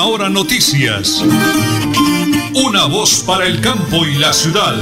[0.00, 1.22] Última Hora Noticias.
[2.54, 4.74] Una voz para el campo y la ciudad.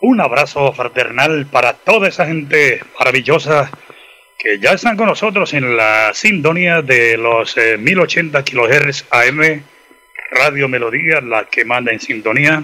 [0.00, 3.70] Un abrazo fraternal para toda esa gente maravillosa
[4.38, 9.62] que ya están con nosotros en la sintonía de los 1080 eh, kHz AM,
[10.30, 12.62] Radio Melodía, la que manda en sintonía.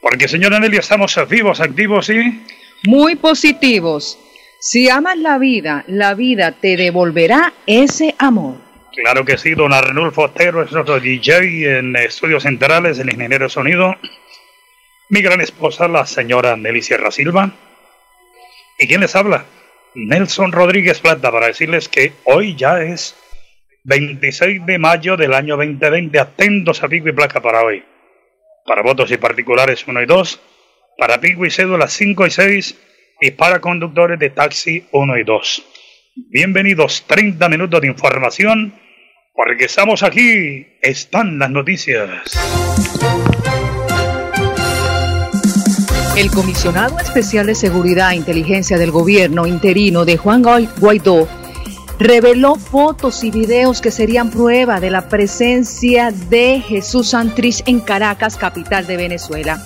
[0.00, 2.42] Porque, señora Nelly, estamos vivos, activos y...
[2.84, 4.18] Muy positivos.
[4.58, 8.56] Si amas la vida, la vida te devolverá ese amor.
[8.94, 13.50] Claro que sí, don Arnulfo Otero es nuestro DJ en Estudios Centrales, el ingeniero de
[13.50, 13.94] sonido.
[15.10, 17.52] Mi gran esposa, la señora Nelly Sierra Silva.
[18.78, 19.44] ¿Y quién les habla?
[19.94, 23.14] Nelson Rodríguez Plata, para decirles que hoy ya es
[23.84, 26.18] 26 de mayo del año 2020.
[26.18, 27.84] Atentos a pico y placa para hoy.
[28.64, 30.40] Para votos y particulares 1 y 2.
[30.98, 32.76] Para pico y cédula 5 y 6
[33.20, 35.62] y para conductores de taxi 1 y 2.
[36.30, 38.74] Bienvenidos 30 minutos de información,
[39.34, 42.10] porque estamos aquí, están las noticias.
[46.16, 51.28] El comisionado especial de Seguridad e Inteligencia del gobierno interino de Juan Guaidó
[51.98, 58.36] reveló fotos y videos que serían prueba de la presencia de Jesús Santrich en Caracas,
[58.36, 59.62] capital de Venezuela.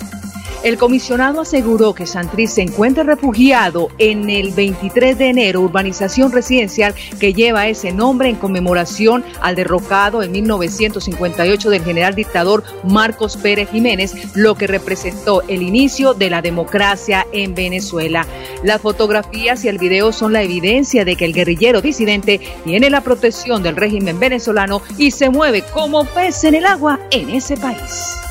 [0.63, 6.93] El comisionado aseguró que Santriz se encuentra refugiado en el 23 de enero, urbanización residencial
[7.19, 13.71] que lleva ese nombre en conmemoración al derrocado en 1958 del general dictador Marcos Pérez
[13.71, 18.27] Jiménez, lo que representó el inicio de la democracia en Venezuela.
[18.63, 23.01] Las fotografías y el video son la evidencia de que el guerrillero disidente tiene la
[23.01, 28.21] protección del régimen venezolano y se mueve como pez en el agua en ese país.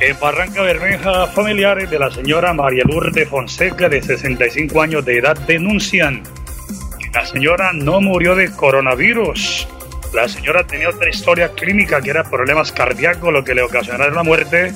[0.00, 5.36] En Barranca Bermeja, familiares de la señora María Lourdes Fonseca, de 65 años de edad,
[5.46, 6.22] denuncian
[6.98, 9.68] que la señora no murió de coronavirus.
[10.12, 14.24] La señora tenía otra historia clínica que era problemas cardíacos, lo que le ocasionaron la
[14.24, 14.72] muerte.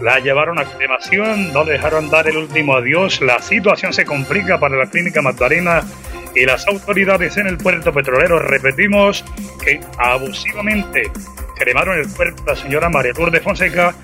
[0.00, 3.20] La llevaron a cremación, no le dejaron dar el último adiós.
[3.20, 5.82] La situación se complica para la clínica Magdalena
[6.34, 9.24] y las autoridades en el puerto petrolero repetimos
[9.62, 11.10] que abusivamente
[11.56, 13.94] cremaron el cuerpo de la señora María Lourdes Fonseca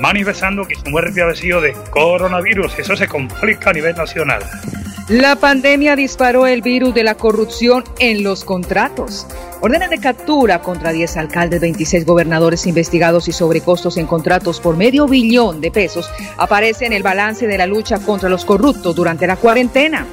[0.00, 2.78] manifestando que su muerte había sido de coronavirus.
[2.78, 4.42] Eso se complica a nivel nacional.
[5.08, 9.26] La pandemia disparó el virus de la corrupción en los contratos.
[9.62, 15.08] Órdenes de captura contra 10 alcaldes, 26 gobernadores investigados y sobrecostos en contratos por medio
[15.08, 19.36] billón de pesos aparece en el balance de la lucha contra los corruptos durante la
[19.36, 20.06] cuarentena.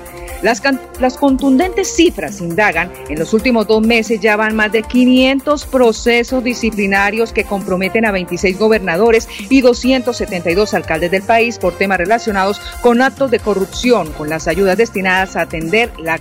[0.45, 6.43] Las, contundentes cifras indagan, en los últimos dos meses ya van más de 500 procesos
[6.43, 13.01] disciplinarios que comprometen a 26 gobernadores y 272 alcaldes del país por temas relacionados con
[13.01, 16.19] actos de corrupción, con las ayudas destinadas a atender la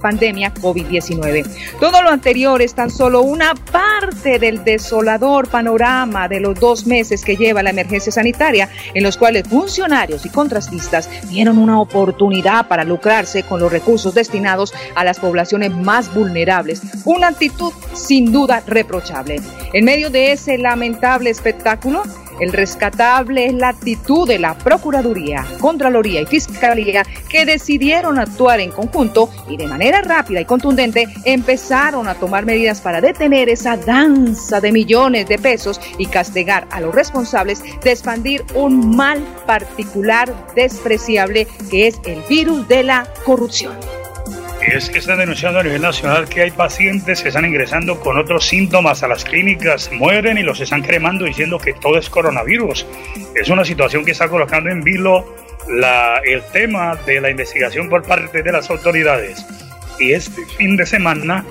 [0.00, 1.44] pandemia COVID-19.
[1.80, 7.24] Todo lo anterior es tan solo una parte del desolador panorama de los dos meses
[7.24, 12.84] que lleva la emergencia sanitaria, en los cuales funcionarios y contrastistas dieron una oportunidad para
[12.84, 16.82] lucrarse con los recursos destinados a las poblaciones más vulnerables.
[17.04, 19.40] Una actitud sin duda reprochable.
[19.72, 22.02] En medio de ese lamentable espectáculo,
[22.40, 28.70] el rescatable es la actitud de la Procuraduría, Contraloría y Fiscalía que decidieron actuar en
[28.70, 34.60] conjunto y de manera rápida y contundente empezaron a tomar medidas para detener esa danza
[34.60, 41.46] de millones de pesos y castigar a los responsables de expandir un mal particular despreciable
[41.70, 44.01] que es el virus de la corrupción
[44.66, 48.46] es que están denunciando a nivel nacional que hay pacientes que están ingresando con otros
[48.46, 52.86] síntomas a las clínicas, mueren y los están cremando diciendo que todo es coronavirus.
[53.34, 55.34] Es una situación que está colocando en vilo
[56.24, 59.44] el tema de la investigación por parte de las autoridades.
[59.98, 61.44] Y este fin de semana,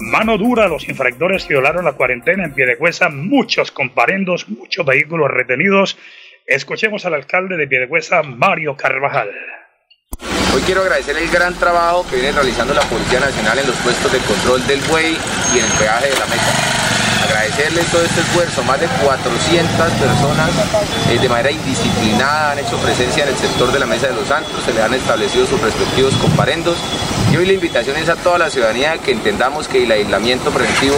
[0.00, 5.98] mano dura, los infractores violaron la cuarentena en Piedecuesta, muchos comparendos, muchos vehículos retenidos.
[6.46, 9.30] Escuchemos al alcalde de Piedecuesta, Mario Carvajal.
[10.54, 14.10] Hoy quiero agradecer el gran trabajo que viene realizando la Policía Nacional en los puestos
[14.10, 15.16] de control del buey
[15.54, 18.62] y en el peaje de la meta agradecerles todo este esfuerzo.
[18.64, 20.50] Más de 400 personas
[21.10, 24.28] eh, de manera indisciplinada han hecho presencia en el sector de la Mesa de los
[24.28, 26.76] Santos, se le han establecido sus respectivos comparendos.
[27.32, 30.96] Y hoy la invitación es a toda la ciudadanía que entendamos que el aislamiento preventivo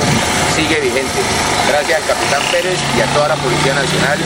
[0.55, 1.20] sigue vigente.
[1.69, 4.19] Gracias al capitán Pérez y a toda la Policía Nacional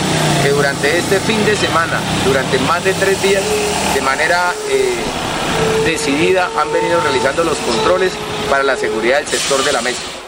[0.43, 3.43] que durante este fin de semana, durante más de tres días,
[3.94, 4.94] de manera eh,
[5.87, 8.12] decidida han venido realizando los controles
[8.50, 10.24] para la seguridad del sector de la mesa.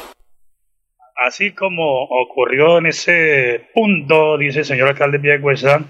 [1.16, 5.82] Así como ocurrió en ese punto, dice el señor alcalde Piedecuesta,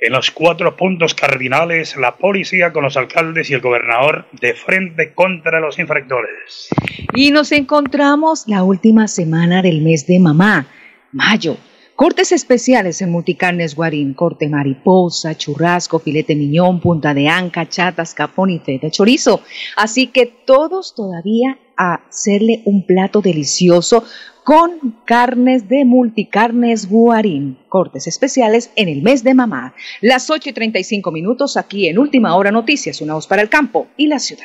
[0.00, 5.14] En los cuatro puntos cardinales, la policía con los alcaldes y el gobernador de frente
[5.14, 6.68] contra los infractores.
[7.14, 10.66] Y nos encontramos la última semana del mes de mamá,
[11.12, 11.56] mayo.
[11.94, 18.50] Cortes especiales en Multicarnes Guarín, corte mariposa, churrasco, filete miñón, punta de anca, chatas, capón
[18.50, 19.42] y feta chorizo.
[19.76, 24.04] Así que todos todavía a hacerle un plato delicioso
[24.44, 27.56] con carnes de multicarnes Guarín.
[27.68, 29.74] Cortes especiales en el mes de mamá.
[30.02, 33.88] Las 8 y 35 minutos aquí en Última Hora Noticias, una voz para el campo
[33.96, 34.44] y la ciudad.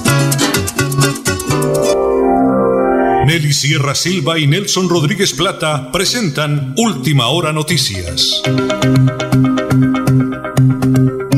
[3.31, 8.43] Nelly Sierra Silva y Nelson Rodríguez Plata presentan Última Hora Noticias.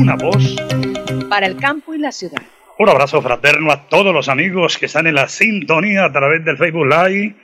[0.00, 0.56] Una voz
[1.30, 2.42] Para el campo y la ciudad.
[2.80, 6.56] Un abrazo fraterno a todos los amigos que están en la sintonía a través del
[6.56, 7.36] Facebook Live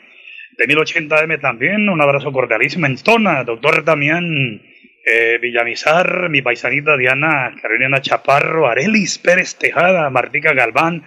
[0.58, 1.88] de 1080M también.
[1.88, 4.61] Un abrazo cordialísimo en Tona, doctor Damián
[5.06, 11.05] eh, Villamizar, mi paisanita Diana Carolina Chaparro, Arelis Pérez Tejada, Martica Galván.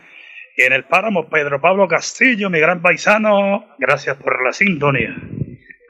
[0.55, 5.15] Y en el páramo Pedro Pablo Castillo, mi gran paisano, gracias por la sintonía.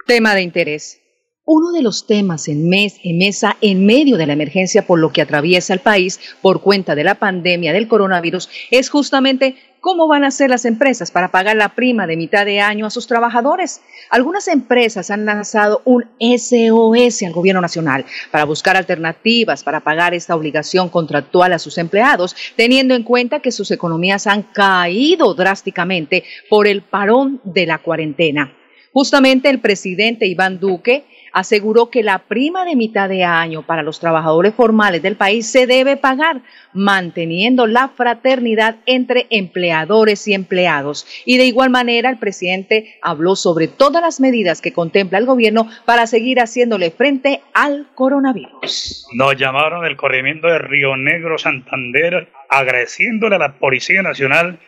[0.08, 1.02] Tema de interés.
[1.46, 5.12] Uno de los temas en, mes, en mesa en medio de la emergencia por lo
[5.12, 10.24] que atraviesa el país por cuenta de la pandemia del coronavirus es justamente cómo van
[10.24, 13.82] a ser las empresas para pagar la prima de mitad de año a sus trabajadores.
[14.10, 20.38] Algunas empresas han lanzado un SOS al gobierno nacional para buscar alternativas para pagar esta
[20.38, 26.66] obligación contractual a sus empleados, teniendo en cuenta que sus economías han caído drásticamente por
[26.66, 28.54] el parón de la cuarentena.
[28.94, 31.04] Justamente el presidente Iván Duque
[31.34, 35.68] aseguró que la prima de mitad de año para los trabajadores formales del país se
[35.68, 36.42] debe pagar,
[36.74, 41.06] manteniendo la fraternidad entre empleadores y empleados.
[41.26, 45.68] Y de igual manera, el presidente habló sobre todas las medidas que contempla el gobierno
[45.86, 49.08] para seguir haciéndole frente al coronavirus.
[49.14, 54.60] Nos llamaron del corrimiento de Río Negro, Santander, agradeciéndole a la Policía Nacional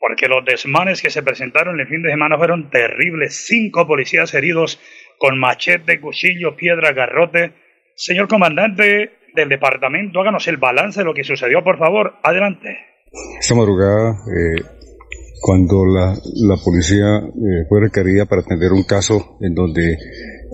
[0.00, 3.46] porque los desmanes que se presentaron el fin de semana fueron terribles.
[3.46, 4.80] Cinco policías heridos
[5.20, 7.52] con machete, cuchillo, piedra, garrote.
[7.94, 12.14] Señor comandante del departamento, háganos el balance de lo que sucedió, por favor.
[12.22, 12.78] Adelante.
[13.38, 14.62] Esta madrugada, eh,
[15.42, 19.98] cuando la, la policía eh, fue requerida para atender un caso en donde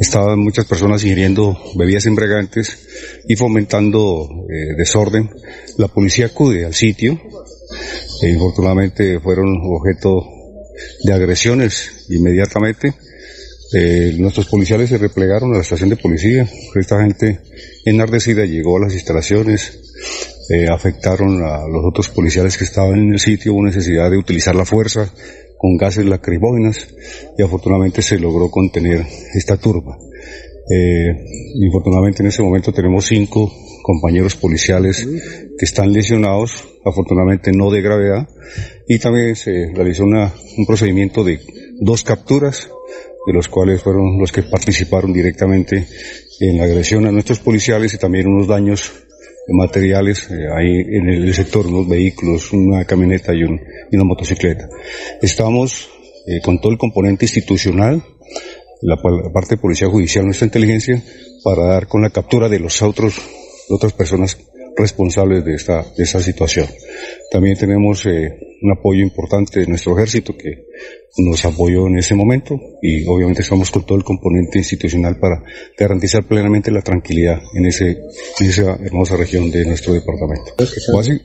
[0.01, 5.31] estaban muchas personas ingiriendo bebidas embriagantes y fomentando eh, desorden,
[5.79, 7.21] la policía acude al sitio,
[8.21, 10.25] e infortunadamente fueron objeto
[11.05, 12.95] de agresiones inmediatamente.
[13.75, 16.49] Eh, nuestros policiales se replegaron a la estación de policía.
[16.75, 17.41] Esta gente
[17.85, 19.81] enardecida llegó a las instalaciones,
[20.51, 24.55] eh, afectaron a los otros policiales que estaban en el sitio, hubo necesidad de utilizar
[24.55, 25.13] la fuerza
[25.59, 26.89] con gases lacrimógenas
[27.37, 29.05] y afortunadamente se logró contener
[29.35, 29.99] esta turba.
[30.69, 31.25] Eh,
[31.61, 38.29] infortunadamente en ese momento tenemos cinco compañeros policiales que están lesionados, afortunadamente no de gravedad,
[38.89, 41.41] y también se realizó una, un procedimiento de
[41.81, 42.69] dos capturas,
[43.27, 45.87] de los cuales fueron los que participaron directamente
[46.41, 48.93] en la agresión a nuestros policiales y también unos daños
[49.49, 54.69] materiales, eh, ahí en el sector, unos vehículos, una camioneta y, una motocicleta.
[55.23, 55.89] Estamos
[56.27, 58.03] eh, con todo el componente institucional,
[58.83, 58.97] la,
[59.33, 61.03] parte de policía judicial, nuestra inteligencia,
[61.45, 63.21] para dar con la captura de los otros,
[63.69, 64.37] otras personas
[64.77, 66.67] responsables de esta, de esta situación.
[67.31, 70.67] También tenemos eh, un apoyo importante de nuestro ejército que
[71.19, 75.43] nos apoyó en ese momento y obviamente estamos con todo el componente institucional para
[75.79, 77.99] garantizar plenamente la tranquilidad en, ese,
[78.39, 80.55] en esa hermosa región de nuestro departamento.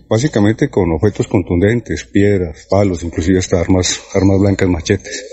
[0.08, 5.26] básicamente con objetos contundentes, piedras, palos, inclusive hasta armas, armas blancas, machetes.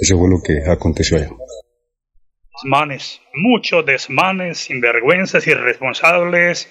[0.00, 1.30] Eso fue lo que aconteció allá.
[2.62, 6.68] Desmanes, muchos desmanes, sinvergüenzas, irresponsables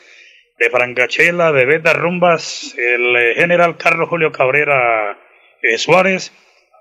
[0.60, 5.18] de Francachela, de Beta Rumbas, el eh, general Carlos Julio Cabrera
[5.62, 6.34] eh, Suárez,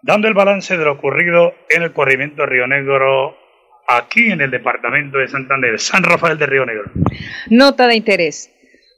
[0.03, 3.37] dando el balance de lo ocurrido en el corrimiento de Río Negro,
[3.87, 6.91] aquí en el departamento de Santander, San Rafael de Río Negro.
[7.51, 8.53] Nota de interés.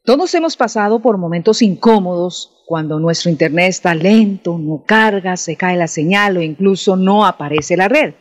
[0.04, 5.76] Todos hemos pasado por momentos incómodos cuando nuestro internet está lento, no carga, se cae
[5.76, 8.14] la señal o incluso no aparece la red.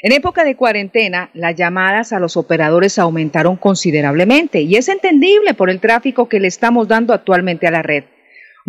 [0.00, 5.70] En época de cuarentena, las llamadas a los operadores aumentaron considerablemente y es entendible por
[5.70, 8.04] el tráfico que le estamos dando actualmente a la red.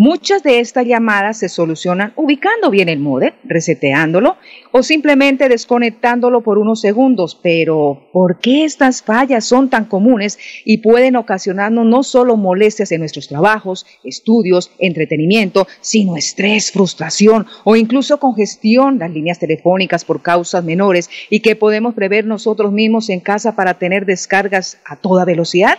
[0.01, 4.37] Muchas de estas llamadas se solucionan ubicando bien el modem, reseteándolo
[4.71, 7.37] o simplemente desconectándolo por unos segundos.
[7.43, 13.01] Pero, ¿por qué estas fallas son tan comunes y pueden ocasionarnos no solo molestias en
[13.01, 20.63] nuestros trabajos, estudios, entretenimiento, sino estrés, frustración o incluso congestión, las líneas telefónicas por causas
[20.63, 25.77] menores y que podemos prever nosotros mismos en casa para tener descargas a toda velocidad?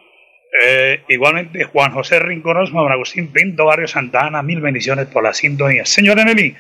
[0.64, 5.34] Eh, igualmente Juan José Rinconos, Juan Agustín Pinto, Barrio Santa Ana, mil bendiciones por la
[5.34, 5.86] sintonía.
[5.86, 6.56] Señora Nelly,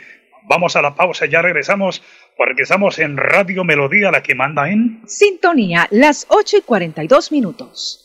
[0.47, 2.01] vamos a la pausa, ya regresamos
[2.37, 5.01] porque estamos en Radio Melodía, la que manda en...
[5.07, 8.04] Sintonía, las 8 y 42 minutos.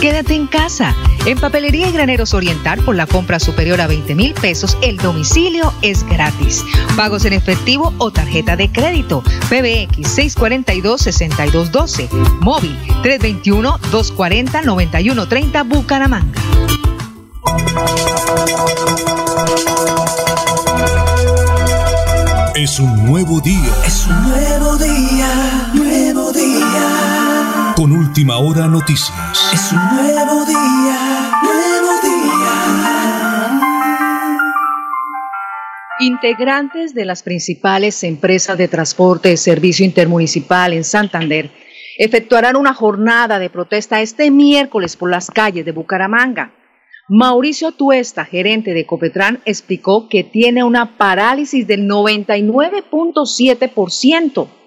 [0.00, 0.94] Quédate en casa.
[1.26, 5.74] En Papelería y Graneros Oriental, por la compra superior a 20 mil pesos, el domicilio
[5.82, 6.64] es gratis.
[6.96, 9.22] Pagos en efectivo o tarjeta de crédito.
[9.50, 12.08] PBX 642-6212.
[12.40, 16.40] Móvil 321-240-9130 Bucaramanga.
[22.54, 23.72] Es un nuevo día.
[23.86, 25.49] Es un nuevo día,
[28.20, 29.50] Última Hora Noticias.
[29.50, 33.60] Es un nuevo día, nuevo día.
[36.00, 41.50] Integrantes de las principales empresas de transporte de servicio intermunicipal en Santander
[41.96, 46.52] efectuarán una jornada de protesta este miércoles por las calles de Bucaramanga.
[47.08, 54.59] Mauricio Tuesta, gerente de Copetran, explicó que tiene una parálisis del 99.7%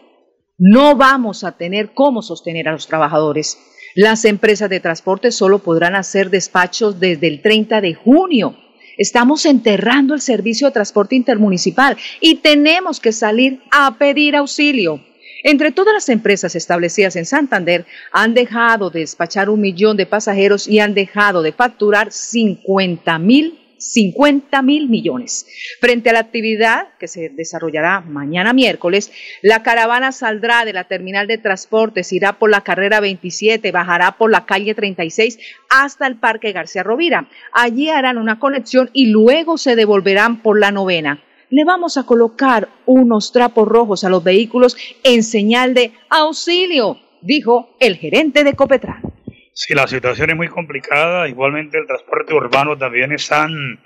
[0.57, 3.57] no vamos a tener cómo sostener a los trabajadores.
[3.95, 8.55] Las empresas de transporte solo podrán hacer despachos desde el 30 de junio.
[8.97, 14.99] Estamos enterrando el servicio de transporte intermunicipal y tenemos que salir a pedir auxilio.
[15.43, 20.67] Entre todas las empresas establecidas en Santander, han dejado de despachar un millón de pasajeros
[20.67, 25.45] y han dejado de facturar 50 mil 50 mil millones.
[25.79, 29.11] Frente a la actividad que se desarrollará mañana miércoles,
[29.41, 34.31] la caravana saldrá de la terminal de transportes, irá por la carrera 27, bajará por
[34.31, 35.39] la calle 36
[35.69, 37.27] hasta el Parque García Rovira.
[37.51, 41.23] Allí harán una conexión y luego se devolverán por la novena.
[41.49, 47.75] Le vamos a colocar unos trapos rojos a los vehículos en señal de auxilio, dijo
[47.79, 49.12] el gerente de Copetran.
[49.53, 51.27] Sí, la situación es muy complicada.
[51.27, 53.79] Igualmente el transporte urbano también están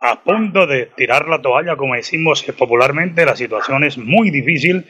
[0.00, 3.26] a punto de tirar la toalla, como decimos popularmente.
[3.26, 4.86] La situación es muy difícil.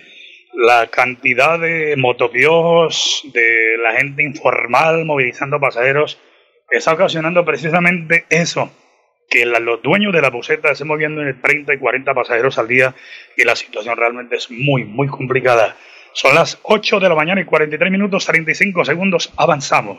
[0.53, 6.19] La cantidad de motopiojos, de la gente informal movilizando pasajeros,
[6.71, 8.71] está ocasionando precisamente eso,
[9.31, 12.95] que los dueños de la buseta estén moviendo en 30 y 40 pasajeros al día
[13.37, 15.77] y la situación realmente es muy, muy complicada.
[16.21, 19.33] Son las 8 de la mañana y 43 minutos 35 segundos.
[19.37, 19.99] Avanzamos.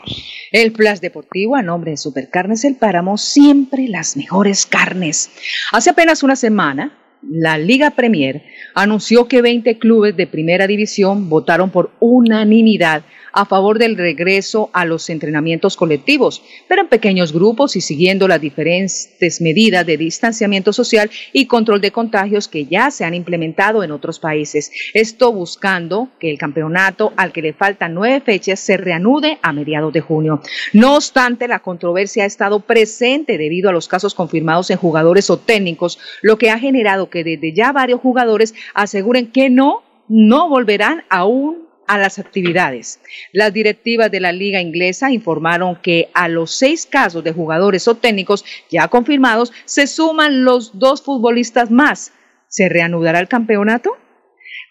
[0.51, 5.31] El Flash Deportivo a nombre de Supercarnes El Páramo, siempre las mejores carnes.
[5.71, 8.43] Hace apenas una semana, la Liga Premier
[8.75, 14.85] anunció que 20 clubes de primera división votaron por unanimidad a favor del regreso a
[14.85, 21.09] los entrenamientos colectivos, pero en pequeños grupos y siguiendo las diferentes medidas de distanciamiento social
[21.33, 24.71] y control de contagios que ya se han implementado en otros países.
[24.93, 29.93] Esto buscando que el campeonato, al que le faltan nueve fechas, se reanude a mediados
[29.93, 30.41] de junio.
[30.73, 35.37] No obstante, la controversia ha estado presente debido a los casos confirmados en jugadores o
[35.37, 41.03] técnicos, lo que ha generado que desde ya varios jugadores aseguren que no, no volverán
[41.09, 42.99] a un a las actividades.
[43.33, 47.95] Las directivas de la liga inglesa informaron que a los seis casos de jugadores o
[47.95, 52.13] técnicos ya confirmados se suman los dos futbolistas más.
[52.47, 53.97] ¿Se reanudará el campeonato?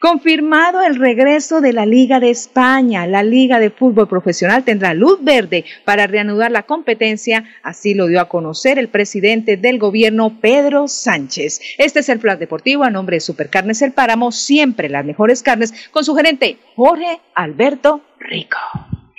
[0.01, 5.19] Confirmado el regreso de la Liga de España, la Liga de Fútbol Profesional tendrá luz
[5.25, 10.87] verde para reanudar la competencia, así lo dio a conocer el presidente del gobierno, Pedro
[10.87, 11.61] Sánchez.
[11.79, 15.89] Este es el plan deportivo a nombre de Supercarnes El Páramo, siempre las mejores carnes,
[15.91, 18.59] con su gerente Jorge Alberto Rico.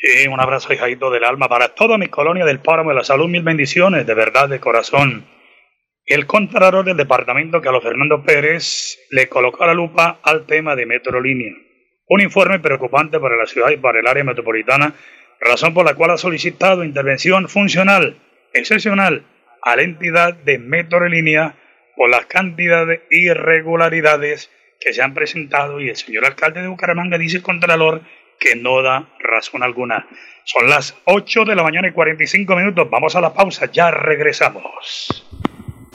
[0.01, 3.27] Y un abrazo, hijadito del alma, para toda mi colonia del Páramo de la Salud,
[3.27, 5.25] mil bendiciones, de verdad, de corazón.
[6.09, 11.53] El Contralor del Departamento, Carlos Fernando Pérez, le colocó la lupa al tema de Metrolínea.
[12.07, 14.95] Un informe preocupante para la ciudad y para el área metropolitana,
[15.39, 18.17] razón por la cual ha solicitado intervención funcional,
[18.53, 19.23] excepcional,
[19.61, 21.53] a la entidad de Metrolínea
[21.95, 24.49] por las cantidades de irregularidades
[24.79, 28.01] que se han presentado y el señor alcalde de Bucaramanga dice el Contralor
[28.39, 30.07] que no da razón alguna.
[30.43, 32.89] Son las 8 de la mañana y 45 minutos.
[32.89, 35.58] Vamos a la pausa, ya regresamos.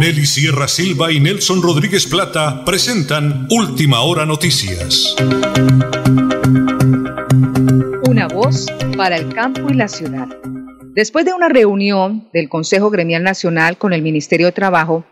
[0.00, 5.14] Nelly Sierra Silva y Nelson Rodríguez Plata presentan Última Hora Noticias.
[8.08, 8.64] Una voz
[8.96, 10.26] para el campo y la ciudad.
[10.94, 15.04] Después de una reunión del Consejo Gremial Nacional con el Ministerio de Trabajo,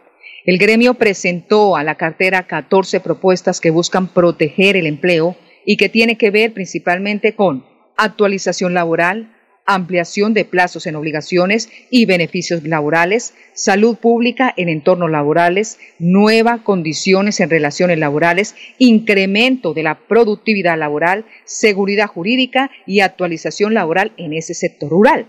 [0.47, 5.91] el gremio presentó a la cartera 14 propuestas que buscan proteger el empleo y que
[5.91, 7.63] tiene que ver principalmente con
[7.99, 9.37] actualización laboral,
[9.69, 17.39] ampliación de plazos en obligaciones y beneficios laborales, salud pública en entornos laborales, nuevas condiciones
[17.41, 24.55] en relaciones laborales, incremento de la productividad laboral, seguridad jurídica y actualización laboral en ese
[24.55, 25.27] sector rural.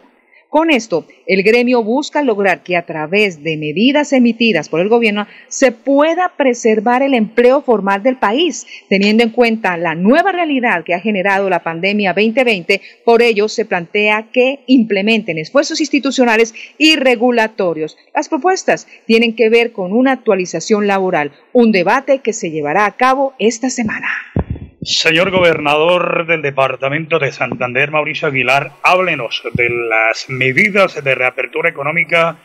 [0.49, 5.27] Con esto, el gremio busca lograr que a través de medidas emitidas por el gobierno
[5.47, 10.95] se pueda preservar el empleo formal del país, teniendo en cuenta la nueva realidad que
[10.95, 12.81] ha generado la pandemia 2020.
[13.05, 17.95] Por ello, se plantea que implementen esfuerzos institucionales y regulatorios.
[18.15, 22.97] Las propuestas tienen que ver con una actualización laboral, un debate que se llevará a
[22.97, 24.07] cabo esta semana.
[24.81, 32.37] Señor gobernador del departamento de Santander, Mauricio Aguilar, háblenos de las medidas de reapertura económica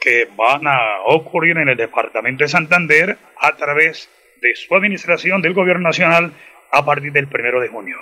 [0.00, 4.10] que van a ocurrir en el departamento de Santander a través
[4.42, 6.32] de su administración del gobierno nacional
[6.72, 7.96] a partir del primero de junio.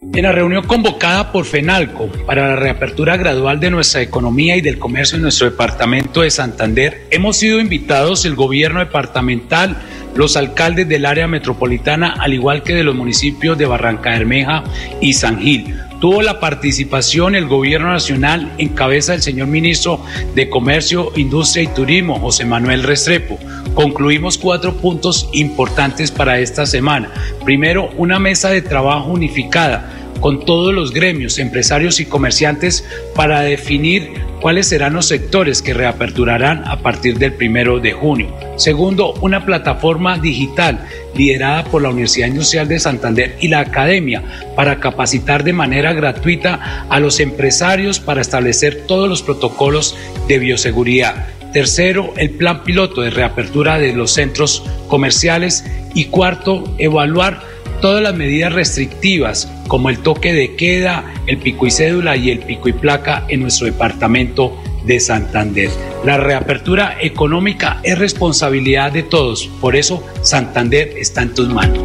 [0.00, 4.78] En la reunión convocada por FENALCO para la reapertura gradual de nuestra economía y del
[4.78, 9.76] comercio en nuestro departamento de Santander, hemos sido invitados el gobierno departamental,
[10.16, 14.64] los alcaldes del área metropolitana, al igual que de los municipios de Barranca Bermeja
[15.00, 15.74] y San Gil.
[16.00, 20.00] Tuvo la participación el gobierno nacional en cabeza del señor ministro
[20.34, 23.38] de Comercio, Industria y Turismo, José Manuel Restrepo.
[23.74, 27.10] Concluimos cuatro puntos importantes para esta semana.
[27.44, 34.10] Primero, una mesa de trabajo unificada con todos los gremios, empresarios y comerciantes para definir
[34.40, 38.34] cuáles serán los sectores que reaperturarán a partir del primero de junio.
[38.56, 44.22] Segundo, una plataforma digital liderada por la Universidad Industrial de Santander y la Academia
[44.54, 49.96] para capacitar de manera gratuita a los empresarios para establecer todos los protocolos
[50.28, 51.26] de bioseguridad.
[51.52, 55.64] Tercero, el plan piloto de reapertura de los centros comerciales.
[55.94, 57.40] Y cuarto, evaluar
[57.80, 62.40] todas las medidas restrictivas como el toque de queda, el pico y cédula y el
[62.40, 65.68] pico y placa en nuestro departamento de Santander.
[66.04, 71.78] La reapertura económica es responsabilidad de todos, por eso Santander está en tus manos.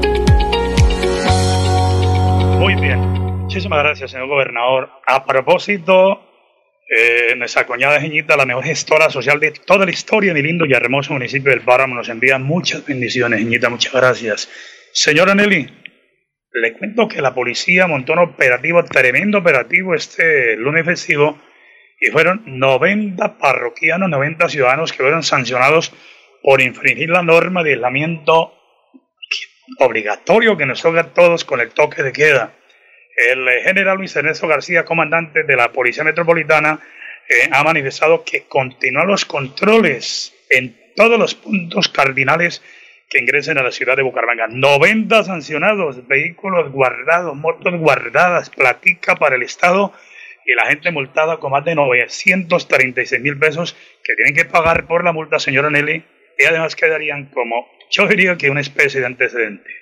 [2.59, 4.89] Muy bien, muchísimas gracias, señor gobernador.
[5.07, 6.21] A propósito,
[6.87, 10.73] eh, nuestra coñada Jeñita, la mejor gestora social de toda la historia, mi lindo y
[10.73, 14.49] hermoso municipio del Páramo, nos envía muchas bendiciones, Jeñita, muchas gracias.
[14.93, 15.80] Señora Nelly,
[16.53, 21.39] le cuento que la policía montó un operativo, tremendo operativo este lunes festivo,
[21.99, 25.93] y fueron 90 parroquianos, 90 ciudadanos que fueron sancionados
[26.41, 28.57] por infringir la norma de aislamiento
[29.79, 32.53] obligatorio que nos toca a todos con el toque de queda.
[33.15, 36.79] El general Luis Ernesto García, comandante de la Policía Metropolitana,
[37.29, 42.63] eh, ha manifestado que continúan los controles en todos los puntos cardinales
[43.11, 44.47] que ingresen a la ciudad de Bucaramanga.
[44.47, 49.93] 90 sancionados, vehículos guardados, motos guardadas, platica para el Estado
[50.45, 55.03] y la gente multada con más de 936 mil pesos que tienen que pagar por
[55.03, 56.03] la multa, señora Nelly,
[56.39, 59.80] y además quedarían como, yo diría que una especie de antecedente.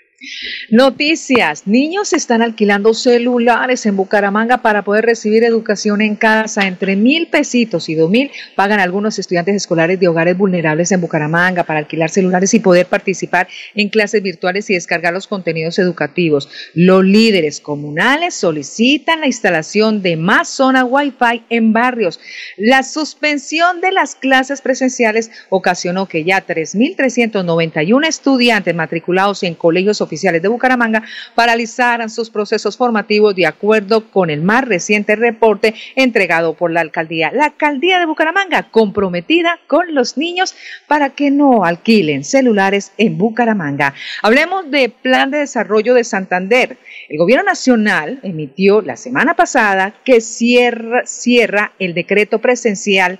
[0.69, 1.65] Noticias.
[1.65, 6.67] Niños están alquilando celulares en Bucaramanga para poder recibir educación en casa.
[6.67, 11.63] Entre mil pesitos y dos mil pagan algunos estudiantes escolares de hogares vulnerables en Bucaramanga
[11.63, 16.49] para alquilar celulares y poder participar en clases virtuales y descargar los contenidos educativos.
[16.73, 22.19] Los líderes comunales solicitan la instalación de más zona Wi-Fi en barrios.
[22.58, 30.08] La suspensión de las clases presenciales ocasionó que ya 3.391 estudiantes matriculados en colegios oficiales
[30.09, 31.03] de Bucaramanga
[31.35, 37.31] paralizaran sus procesos formativos de acuerdo con el más reciente reporte entregado por la alcaldía.
[37.31, 40.55] La alcaldía de Bucaramanga comprometida con los niños
[40.87, 43.93] para que no alquilen celulares en Bucaramanga.
[44.23, 46.77] Hablemos de Plan de Desarrollo de Santander.
[47.07, 53.19] El gobierno nacional emitió la semana pasada que cierra, cierra el decreto presencial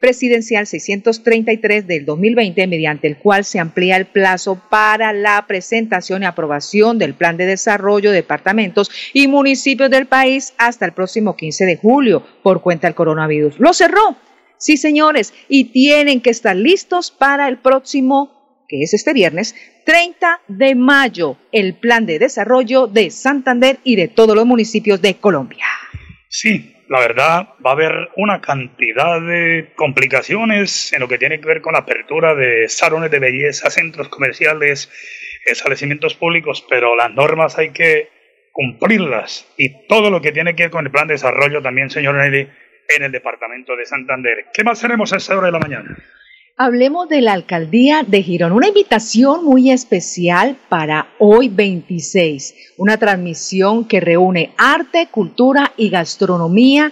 [0.00, 6.26] presidencial 633 del 2020, mediante el cual se amplía el plazo para la presentación y
[6.26, 11.64] aprobación del Plan de Desarrollo de Departamentos y Municipios del país hasta el próximo 15
[11.64, 13.58] de julio por cuenta del coronavirus.
[13.58, 14.16] Lo cerró.
[14.56, 20.40] Sí, señores, y tienen que estar listos para el próximo, que es este viernes, 30
[20.48, 25.64] de mayo, el plan de desarrollo de Santander y de todos los municipios de Colombia.
[26.28, 31.46] Sí, la verdad va a haber una cantidad de complicaciones en lo que tiene que
[31.46, 34.90] ver con la apertura de salones de belleza, centros comerciales,
[35.44, 38.08] establecimientos públicos, pero las normas hay que
[38.52, 42.14] cumplirlas y todo lo que tiene que ver con el plan de desarrollo también, señor
[42.16, 42.48] Nelly,
[42.96, 44.46] en el departamento de Santander.
[44.52, 45.96] ¿Qué más haremos a esta hora de la mañana?
[46.60, 48.50] Hablemos de la alcaldía de Girón.
[48.50, 52.72] Una invitación muy especial para hoy 26.
[52.78, 56.90] Una transmisión que reúne arte, cultura y gastronomía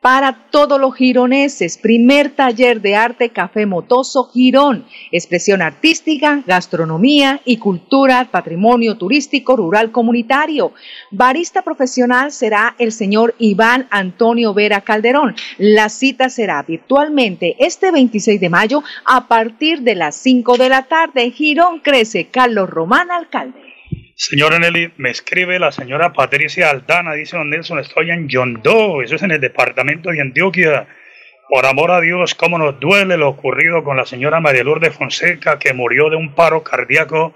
[0.00, 1.76] para todos los gironeses.
[1.76, 4.86] Primer taller de arte Café Motoso Girón.
[5.12, 10.72] Expresión artística, gastronomía y cultura, patrimonio turístico rural comunitario.
[11.10, 15.34] Barista profesional será el señor Iván Antonio Vera Calderón.
[15.58, 20.84] La cita será virtualmente este 26 de mayo a partir de las 5 de la
[20.84, 21.30] tarde.
[21.30, 22.28] Girón crece.
[22.28, 23.69] Carlos Román, alcalde.
[24.22, 29.16] Señora Nelly, me escribe la señora Patricia Aldana, dice don Nelson, estoy en Yondó, eso
[29.16, 30.88] es en el departamento de Antioquia.
[31.48, 35.58] Por amor a Dios, cómo nos duele lo ocurrido con la señora María Lourdes Fonseca,
[35.58, 37.34] que murió de un paro cardíaco.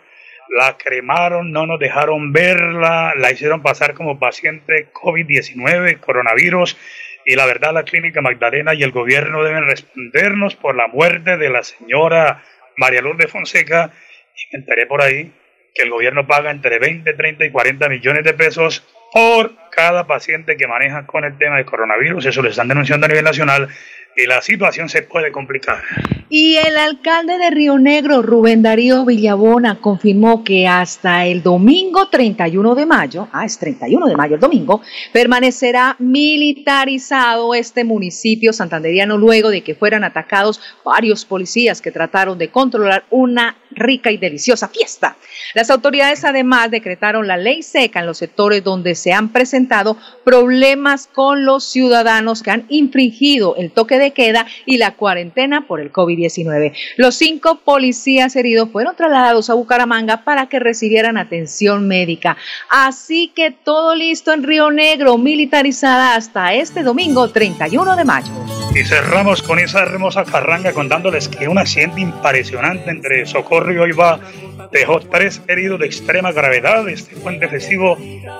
[0.58, 6.76] La cremaron, no nos dejaron verla, la hicieron pasar como paciente COVID-19, coronavirus.
[7.24, 11.48] Y la verdad, la Clínica Magdalena y el gobierno deben respondernos por la muerte de
[11.48, 12.42] la señora
[12.76, 13.90] María Lourdes Fonseca.
[14.36, 15.32] Y me enteré por ahí
[15.74, 20.56] que el gobierno paga entre 20, 30 y 40 millones de pesos por cada paciente
[20.56, 22.26] que maneja con el tema de coronavirus.
[22.26, 23.68] Eso lo están denunciando a nivel nacional
[24.16, 25.82] y la situación se puede complicar.
[26.28, 32.74] Y el alcalde de Río Negro, Rubén Darío Villabona, confirmó que hasta el domingo 31
[32.74, 34.80] de mayo, ah, es 31 de mayo el domingo,
[35.12, 42.50] permanecerá militarizado este municipio santanderiano luego de que fueran atacados varios policías que trataron de
[42.50, 45.16] controlar una rica y deliciosa fiesta.
[45.54, 51.08] Las autoridades además decretaron la ley seca en los sectores donde se han presentado problemas
[51.12, 55.92] con los ciudadanos que han infringido el toque de queda y la cuarentena por el
[55.92, 56.72] COVID-19.
[56.96, 62.36] Los cinco policías heridos fueron trasladados a Bucaramanga para que recibieran atención médica.
[62.70, 68.32] Así que todo listo en Río Negro, militarizada hasta este domingo 31 de mayo.
[68.74, 74.18] Y cerramos con esa hermosa carranga contándoles que un accidente impresionante entre Socorro y Oiva
[74.72, 77.96] dejó tres heridos de extrema gravedad este puente festivo,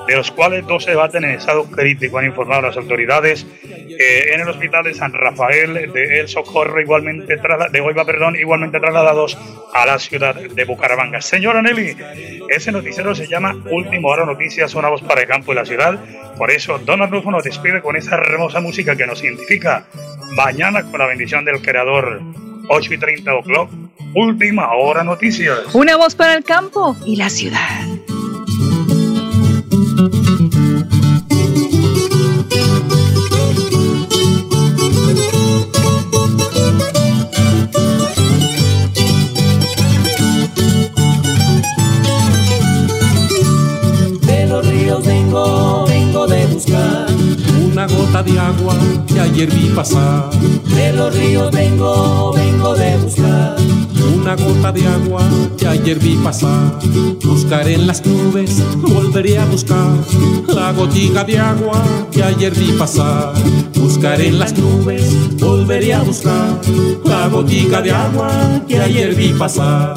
[0.07, 3.47] de los cuales dos se baten en estado crítico, han informado las autoridades.
[3.97, 8.81] Eh, en el hospital de San Rafael de El Socorro, igualmente de Oiva, perdón, igualmente
[8.81, 9.39] trasladados
[9.73, 11.21] a la ciudad de Bucaramanga.
[11.21, 11.97] Señora Nelly,
[12.49, 15.99] ese noticiero se llama Último Hora Noticias, una voz para el campo y la ciudad.
[16.37, 19.85] Por eso, Don Arnulfo nos despide con esa hermosa música que nos identifica.
[20.33, 22.21] Mañana, con la bendición del Creador,
[22.68, 23.70] 8 y 30 o'clock,
[24.14, 25.74] Última Hora Noticias.
[25.74, 27.94] Una voz para el campo y la ciudad.
[49.35, 50.31] Ayer vi pasar.
[50.77, 53.57] De los ríos vengo, vengo de buscar
[54.14, 56.79] una gota de agua que ayer vi pasar.
[57.25, 59.90] Buscaré en las nubes, volveré a buscar
[60.47, 63.35] la gotica de agua que ayer vi pasar.
[63.75, 65.03] Buscaré en las nubes,
[65.40, 66.61] volveré a buscar
[67.05, 68.31] la gotica de agua
[68.68, 69.97] que ayer vi pasar.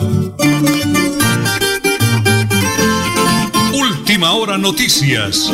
[3.72, 5.54] Última hora noticias.